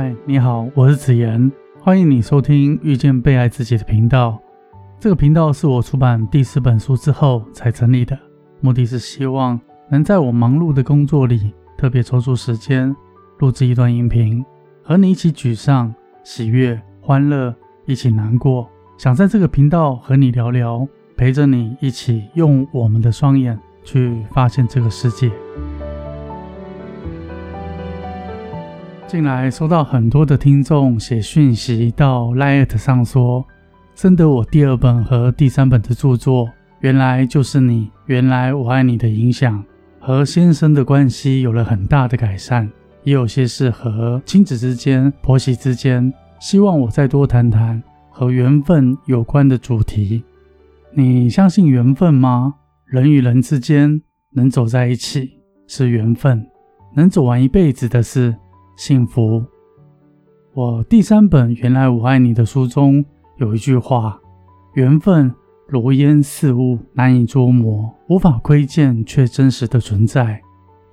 [0.00, 1.50] 嗨，你好，我是子言，
[1.80, 4.40] 欢迎你收听遇见被爱自己的频道。
[5.00, 8.16] 这个频道是我出版第四本书之后才成立的，
[8.60, 9.60] 目的是希望
[9.90, 12.94] 能在我忙碌的工作里，特别抽出时间
[13.40, 14.44] 录制一段音频，
[14.84, 15.92] 和你一起沮丧、
[16.22, 17.52] 喜悦、欢乐，
[17.84, 18.70] 一起难过。
[18.98, 25.28] 想在这个频道和你聊聊，陪着你一起用我们的双眼去发现这个世界。
[29.08, 33.42] 近来收到很多的听众写讯息到 Light 上说，
[33.94, 36.46] 深得我第二本和第三本的著作，
[36.80, 39.64] 原来就是你，原来我爱你的影响，
[39.98, 42.70] 和先生的关系有了很大的改善，
[43.02, 50.22] 也有些是和亲子之间、婆媳之间，希望我再多谈谈和缘分有关的主题。
[50.92, 52.56] 你相信缘分吗？
[52.84, 54.02] 人与人之间
[54.34, 55.30] 能走在一起
[55.66, 56.46] 是缘分，
[56.94, 58.36] 能走完一辈子的是。
[58.78, 59.44] 幸福。
[60.54, 63.04] 我第三本《原来我爱你》的书中
[63.38, 64.20] 有一句话
[64.74, 65.34] ：“缘分
[65.66, 70.40] 如烟似雾，难以捉摸，无法窥见，却真实的存在，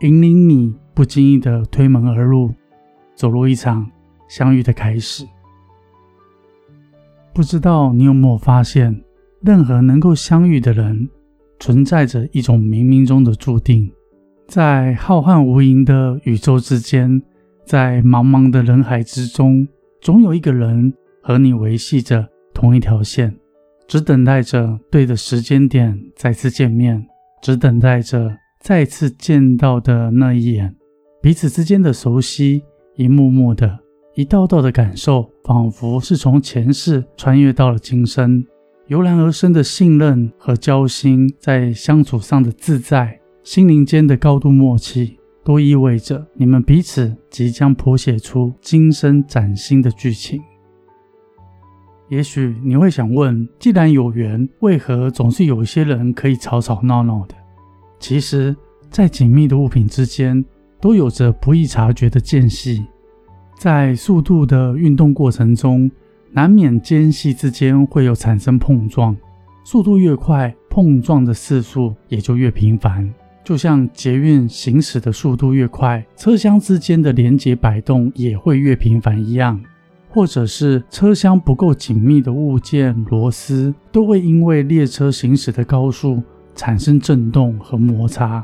[0.00, 2.50] 引领你不经意的推门而入，
[3.14, 3.86] 走入一场
[4.28, 5.28] 相遇的开始。”
[7.34, 8.98] 不知道你有没有发现，
[9.42, 11.06] 任何能够相遇的人，
[11.60, 13.92] 存在着一种冥冥中的注定，
[14.48, 17.22] 在浩瀚无垠的宇宙之间。
[17.66, 19.66] 在茫茫的人海之中，
[20.00, 23.34] 总有一个人和你维系着同一条线，
[23.88, 27.06] 只等待着对的时间点再次见面，
[27.42, 30.74] 只等待着再次见到的那一眼，
[31.22, 32.62] 彼此之间的熟悉，
[32.96, 33.78] 一幕幕的，
[34.14, 38.44] 一道道的感受，仿佛是从前世穿越到了今生，
[38.88, 45.18] 油然而生的信任和交心，在相处上的自在，心灵间的高度默契。
[45.44, 50.40] 都意味着你们彼此即将谱写出今生崭新的剧情。
[52.08, 57.34] 也许你会想问：既然有缘，为何总是有一些人可以吵吵闹闹的？
[57.98, 58.54] 其实，
[58.90, 60.44] 在紧密的物品之间，
[60.80, 62.84] 都有着不易察觉的间隙。
[63.58, 65.90] 在速度的运动过程中，
[66.30, 69.16] 难免间隙之间会有产生碰撞。
[69.64, 73.12] 速度越快，碰撞的次数也就越频繁。
[73.44, 79.60] 就像捷运行驶的速度越快，车厢之间的连接摆动也会越频繁一样，
[80.08, 86.22] 或者是车厢不够紧密的物件螺丝，都会因为列车行驶的高速
[86.54, 88.42] 产生震动和摩擦。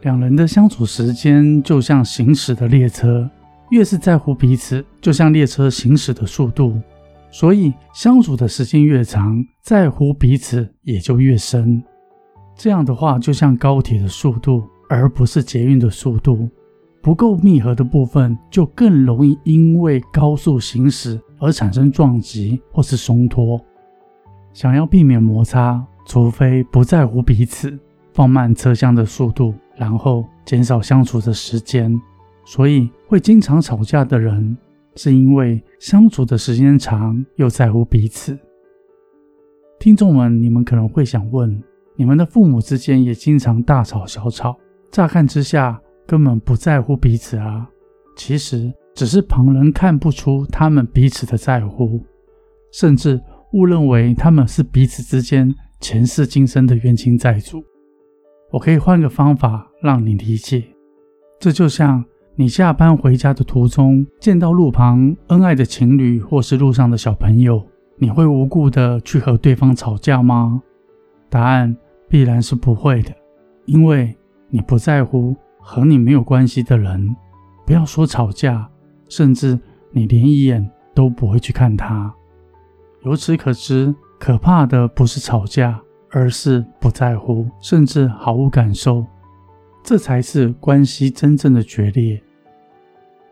[0.00, 3.28] 两人的相处时间就像行驶的列车，
[3.70, 6.80] 越是在乎彼此，就像列车行驶的速度，
[7.30, 11.82] 所以相处的时间越长，在乎彼此也就越深。
[12.56, 16.48] 这样的话，就像高铁的速度，而不是捷运的速度，
[17.02, 23.60] 不够密合的部分就更容易因为高速行驶而产生撞击或是松脱。
[24.52, 27.76] 想要避免摩擦，除非不在乎彼此，
[28.12, 31.92] 放慢车厢的速度，然后减少相处的时间。
[32.46, 34.56] 所以会经常吵架的人，
[34.94, 38.38] 是因为相处的时间长又在乎彼此。
[39.80, 41.60] 听众们，你们可能会想问。
[41.96, 44.56] 你们的父母之间也经常大吵小吵，
[44.90, 47.68] 乍看之下根本不在乎彼此啊。
[48.16, 52.00] 其实只是旁人看不出他们彼此的在乎，
[52.72, 53.20] 甚至
[53.52, 57.62] 误认为他们是彼此之间前世今生的冤亲债主。
[58.50, 60.64] 我可以换个方法让你理解，
[61.38, 62.04] 这就像
[62.36, 67.64] 你下班回家的途中见到路旁恩爱的情侣或是路上的小朋友，
[67.98, 70.60] 你会无故的去和对方吵架吗？
[71.30, 71.76] 答案。
[72.14, 73.10] 必然是不会的，
[73.64, 74.16] 因为
[74.48, 77.16] 你不在乎和你没有关系的人，
[77.66, 78.70] 不要说吵架，
[79.08, 79.58] 甚至
[79.90, 82.14] 你连一眼都不会去看他。
[83.02, 89.04] 由此可知，可怕的不是吵架，而是不在乎，甚至毫无感受，
[89.82, 92.22] 这才是关系真正的决裂。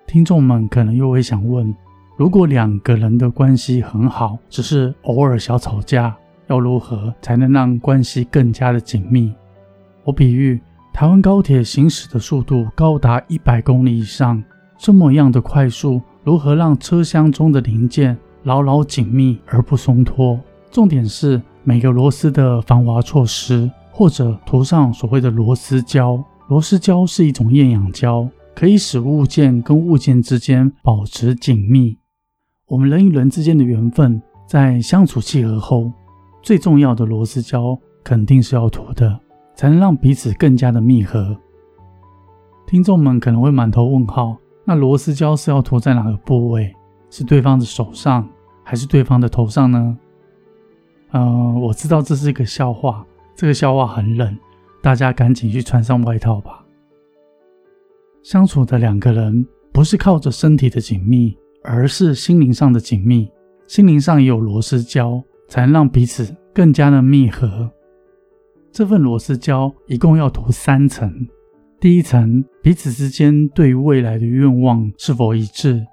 [0.08, 1.72] 听众们可能又会想问：
[2.16, 6.16] 如果两个人的关系很好，只是偶尔小吵架？
[6.48, 9.32] 要如何才能让关系更加的紧密？
[10.04, 10.60] 我比喻
[10.92, 14.42] 台湾高铁行驶的速度高达一百公里以上，
[14.76, 20.38] 这么样的快速，如何让车厢中的零件牢牢紧密而不松脱？
[20.70, 26.22] 重点是每个螺丝的防滑措施，或者涂上所谓的螺丝胶。
[26.48, 31.96] 螺丝胶是一种厌氧胶，可以使物件跟物件之间保持紧密。
[32.66, 35.92] 我们人与人之间的缘分，在相处契合后。
[36.42, 39.18] 最重要的螺丝胶肯定是要涂的，
[39.54, 41.36] 才能让彼此更加的密合。
[42.66, 46.74] 听众们可能会满头问号：那螺丝胶是要涂在哪个部位？
[47.10, 48.28] 是对方的手上，
[48.64, 49.98] 还是对方的头上呢？
[51.12, 53.06] 嗯，我知道这是一个笑话，
[53.36, 54.36] 这个笑话很冷，
[54.80, 56.64] 大家赶紧去穿上外套吧。
[58.22, 63.30] 相处的两个人不是靠着身体的紧密，而是心灵上的紧密。
[63.66, 65.22] 心灵上也有螺丝胶，
[65.52, 67.70] 才能让彼此更加的密合。
[68.70, 71.28] 这份螺丝胶一共要涂三层。
[71.78, 75.86] 第一层，彼此之间对于未来的愿望是否一致？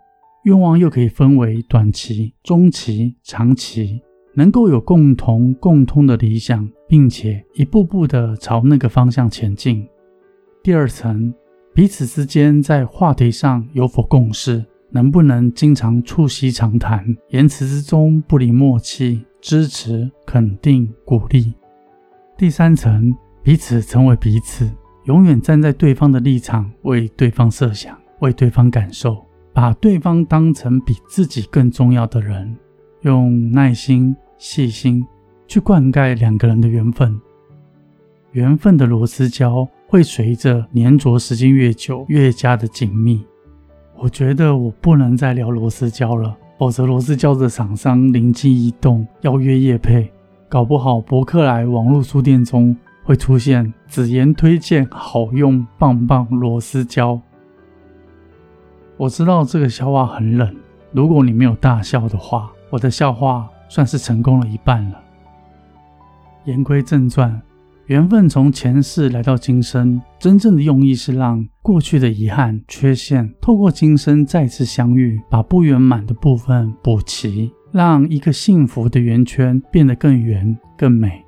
[0.45, 3.99] 愿望又可以分为短期、中期、长期，
[4.33, 9.85] 能够有共同共通的理想，并且一步步的朝那个方向前进。
[10.63, 11.33] 第二层。
[11.71, 14.65] 彼此之间在话题上有否共识？
[14.91, 17.05] 能不能经常促膝长谈？
[17.29, 21.53] 言辞之中不离默契，支持、肯定、鼓励。
[22.37, 24.69] 第三层，彼此成为彼此，
[25.05, 32.55] 永远站在对方的立场，为对方设想，为对方感受，把对方当成比自己更重要的人，
[33.01, 35.05] 用耐心、细心
[35.47, 37.19] 去灌溉两个人的缘分。
[38.31, 39.67] 缘分的螺丝胶。
[39.91, 43.25] 会随着粘着时间越久，越加的紧密。
[44.01, 50.09] 我觉得我不能再聊螺丝胶了，否则螺丝胶的厂商灵机一动邀约叶配，
[50.47, 52.73] 搞不好博客来网络书店中
[53.03, 57.19] 会出现紫言推荐好用棒棒螺丝胶。
[58.95, 60.55] 我知道这个笑话很冷，
[60.93, 65.01] 如果你没有大笑的话，我的笑话算是成功了一半了。
[66.45, 67.41] 言归正传。
[67.89, 81.25] 缘分从前世来到今生，真正的用意是让过去的遗憾、缺陷透过今生再次相遇，把不圆满的部分补齐，让一个幸福的圆圈变得更圆、更美。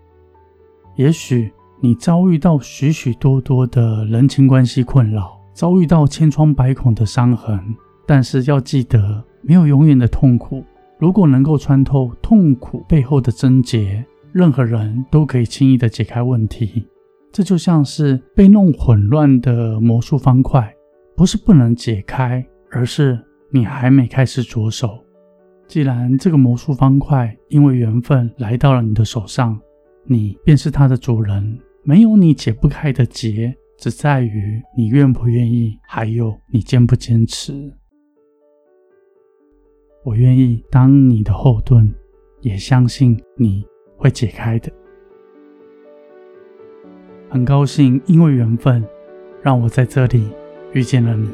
[0.97, 7.59] 也许你遭遇到许许多多的人情关系困扰，遭遇到千疮百孔的伤痕，
[8.05, 10.63] 但是要记得，没有永远的痛苦。
[10.99, 14.05] 如果能够穿透痛苦背后的症结。
[14.33, 16.87] 任何人都可以轻易的解开问题，
[17.31, 20.73] 这就像是被弄混乱的魔术方块，
[21.15, 23.19] 不是不能解开，而是
[23.51, 25.03] 你还没开始着手。
[25.67, 29.59] 既然这个魔术方块因为缘分来到了你的手上，
[30.05, 37.53] 你便是它的主人，没有你解不开的结，只在于你愿不愿意，还有你坚不坚持。
[40.03, 41.93] 我愿意当你的后盾，
[42.41, 43.63] 也相信你。
[44.01, 44.71] 会解开的。
[47.29, 48.83] 很高兴，因为缘分，
[49.43, 50.27] 让我在这里
[50.73, 51.29] 遇见了你。